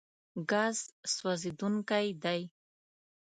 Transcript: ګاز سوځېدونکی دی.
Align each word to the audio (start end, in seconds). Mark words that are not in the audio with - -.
ګاز 0.49 0.77
سوځېدونکی 1.13 2.07
دی. 2.23 2.41